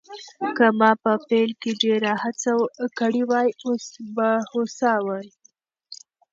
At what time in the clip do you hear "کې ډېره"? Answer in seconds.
1.61-2.11